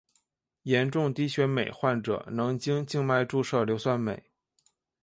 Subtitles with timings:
[0.63, 4.19] 严重低血镁患者能经静脉注射硫酸镁。